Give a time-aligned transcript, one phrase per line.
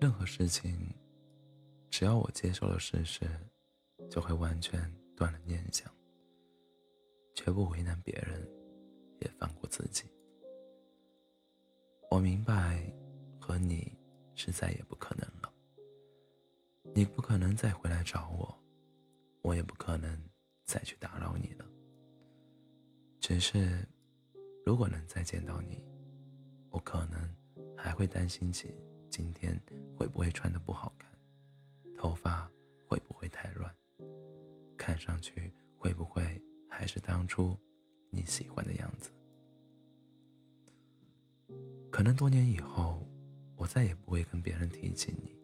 [0.00, 0.74] 任何事情，
[1.90, 3.28] 只要我接受了事实，
[4.10, 5.92] 就会完全断了念想，
[7.34, 8.48] 绝不为难别人，
[9.20, 10.04] 也放过自己。
[12.10, 12.90] 我明白，
[13.38, 13.92] 和你
[14.34, 15.52] 是再也不可能了。
[16.94, 18.58] 你不可能再回来找我，
[19.42, 20.18] 我也不可能
[20.64, 21.66] 再去打扰你了。
[23.20, 23.86] 只是，
[24.64, 25.84] 如果能再见到你，
[26.70, 27.36] 我可能
[27.76, 28.74] 还会担心起
[29.10, 29.60] 今天
[29.98, 31.10] 会不会穿的不好看，
[31.98, 32.50] 头发
[32.86, 33.74] 会不会太乱，
[34.78, 37.58] 看上去会不会还是当初
[38.08, 39.10] 你喜欢的样子。
[41.90, 43.04] 可能多年以后，
[43.56, 45.36] 我再也不会跟别人提起你，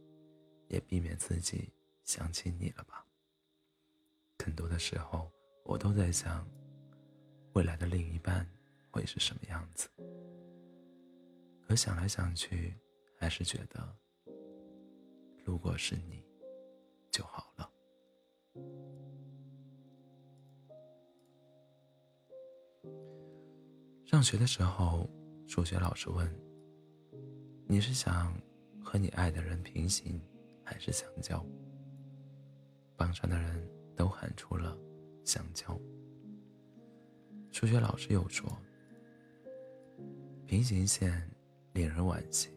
[0.69, 1.73] 也避免自己
[2.05, 3.05] 想起你了吧。
[4.39, 5.31] 更多的时候，
[5.65, 6.49] 我都在想，
[7.55, 8.49] 未来的另一半
[8.93, 9.89] 会是什么样子。
[11.67, 12.73] 可想来想去，
[13.27, 13.97] 还是觉得，
[15.45, 16.25] 如果是你，
[17.11, 17.69] 就好了。
[24.05, 25.11] 上学的时候。
[25.49, 26.29] 数学老师问
[27.67, 28.33] ：“你是想
[28.81, 30.21] 和你爱的人平行，
[30.65, 31.45] 还是相交？”
[32.97, 34.77] 班上的人都喊出了
[35.25, 35.81] “相交”。
[37.51, 38.49] 数学老师又说
[40.47, 41.29] ：“平行线
[41.75, 42.51] 令人惋惜，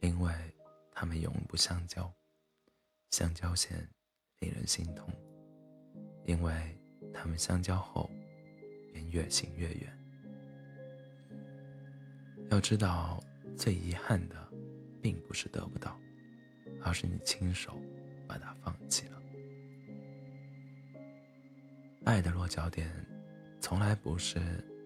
[0.00, 0.32] 因为
[0.92, 2.10] 他们永不相交；
[3.10, 3.88] 相交线
[4.40, 5.08] 令人心痛，
[6.24, 6.52] 因为
[7.12, 8.10] 他们相交后
[8.92, 9.94] 便越行越远。”
[12.50, 13.22] 要知道，
[13.56, 14.36] 最遗憾的，
[15.02, 15.98] 并不是得不到，
[16.82, 17.76] 而是你亲手
[18.26, 19.22] 把它放弃了。
[22.04, 22.90] 爱的落脚点，
[23.60, 24.40] 从来不是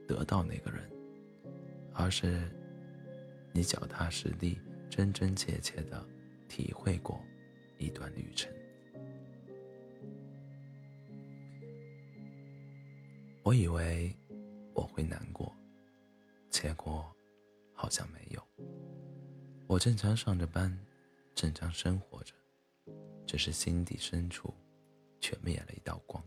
[0.08, 0.90] 得到那个人，
[1.94, 2.50] 而是
[3.52, 4.58] 你脚踏实地、
[4.94, 6.06] 真真切切的
[6.50, 7.18] 体会过
[7.78, 8.52] 一段旅程。
[13.42, 14.14] 我以为
[14.74, 15.50] 我会难过，
[16.50, 17.10] 结果。
[17.74, 18.40] 好像没有，
[19.66, 20.78] 我正常上着班，
[21.34, 22.32] 正常生活着，
[23.26, 24.54] 只是心底深处
[25.18, 26.22] 却灭了一道光。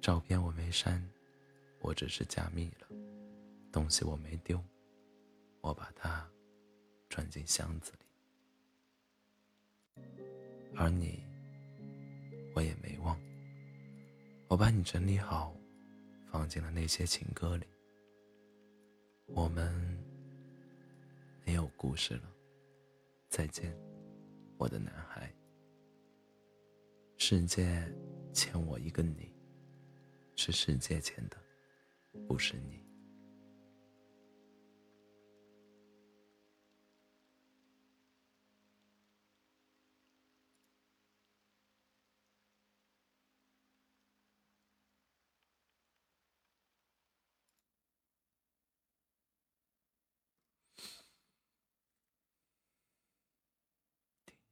[0.00, 1.06] 照片我没删，
[1.80, 2.86] 我只是加密了；
[3.70, 4.64] 东西我没丢，
[5.60, 6.26] 我把它
[7.08, 7.98] 装进箱子里。
[10.76, 11.22] 而你，
[12.54, 13.18] 我也没忘，
[14.46, 15.54] 我把你整理好，
[16.30, 17.66] 放进了那些情歌里。
[19.26, 19.72] 我们
[21.44, 22.32] 没有故事了，
[23.28, 23.76] 再见，
[24.56, 25.32] 我的男孩。
[27.16, 27.92] 世界
[28.32, 29.34] 欠我一个你，
[30.36, 31.36] 是世界欠的，
[32.26, 32.87] 不是你。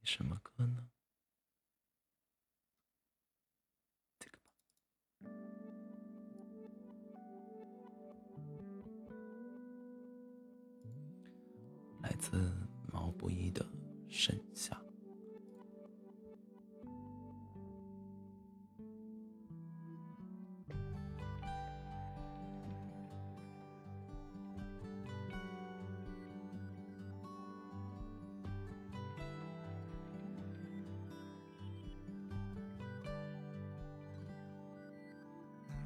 [0.07, 0.87] 什么歌呢？
[4.17, 4.37] 这个
[5.19, 5.29] 吧，
[12.01, 12.53] 来自
[12.89, 13.65] 毛不易的《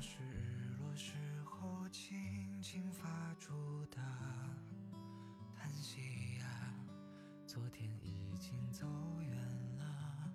[0.01, 1.13] 是日落时
[1.45, 3.97] 候轻轻发出的
[5.55, 6.73] 叹息呀，
[7.45, 8.87] 昨天已经走
[9.21, 9.37] 远
[9.77, 10.33] 了，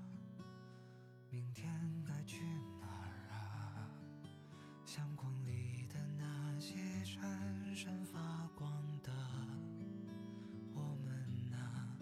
[1.31, 1.69] 明天
[2.07, 2.45] 该去
[2.81, 3.91] 哪儿啊？
[4.85, 8.71] 相框里的那些闪闪发光
[9.03, 9.13] 的
[10.73, 11.99] 我们啊，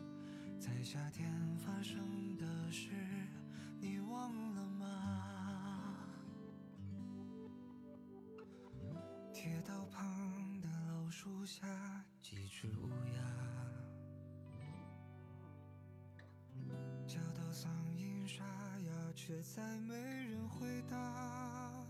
[0.61, 2.91] 在夏天发生的事，
[9.45, 11.67] 铁道旁的老树下，
[12.23, 13.21] 几只乌鸦，
[17.07, 18.43] 叫到嗓音沙
[18.87, 21.85] 哑，却再没人回答。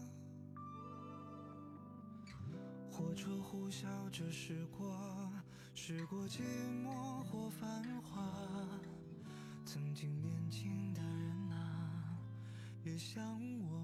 [2.91, 5.31] 火车呼啸着驶过，
[5.77, 6.41] 驶过寂
[6.85, 8.21] 寞或繁华。
[9.65, 12.19] 曾经年轻的人啊，
[12.83, 13.25] 也像
[13.61, 13.84] 我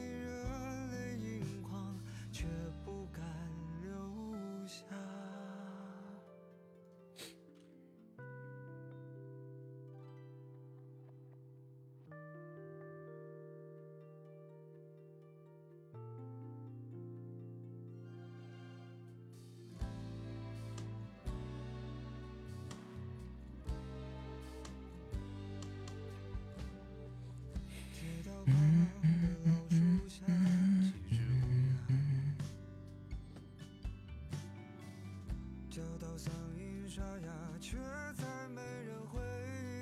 [37.61, 37.77] 却
[38.17, 39.19] 再没人回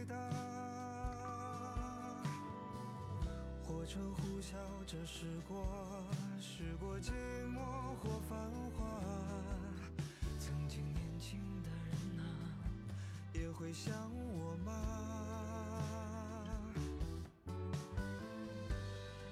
[0.05, 0.13] 答。
[3.63, 4.53] 火车呼啸
[4.85, 6.03] 着驶过，
[6.41, 7.11] 驶过寂
[7.47, 7.61] 寞
[8.01, 8.37] 或繁
[8.77, 8.85] 华。
[10.37, 12.21] 曾经年轻的人啊，
[13.33, 14.73] 也会想我吗？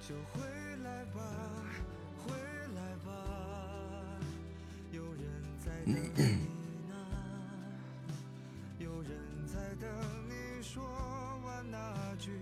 [0.07, 0.41] 就回
[0.85, 1.19] 来吧，
[12.27, 12.33] 句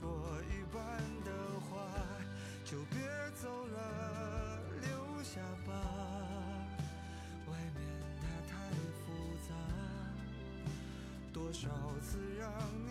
[0.00, 0.80] 说一半
[1.22, 1.30] 的
[1.60, 1.76] 话，
[2.64, 2.98] 就别
[3.34, 5.70] 走了，留下吧。
[7.46, 7.84] 外面
[8.18, 8.54] 它太
[9.04, 9.12] 复
[9.46, 9.52] 杂，
[11.34, 11.68] 多少
[12.00, 12.50] 次让
[12.86, 12.90] 你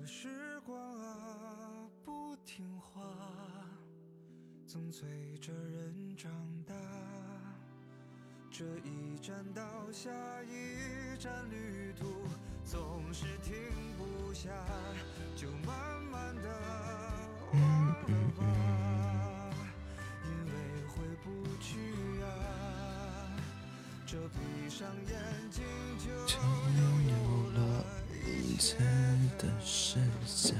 [0.00, 0.28] 可时
[0.64, 3.02] 光啊，不听话，
[4.66, 6.32] 总催着人长
[6.66, 6.74] 大。
[8.50, 9.62] 这一站到
[9.92, 10.10] 下
[10.44, 12.06] 一站，旅途
[12.64, 13.54] 总是停
[13.98, 14.48] 不下，
[15.36, 16.48] 就慢慢的
[17.52, 17.94] 忘了
[18.38, 18.42] 吧，
[20.24, 23.36] 因为回不去啊。
[24.06, 25.62] 这闭上眼睛
[25.98, 26.48] 就就拥
[26.78, 27.84] 拥有有了
[28.24, 28.78] 一切
[29.40, 30.54] 的剩下。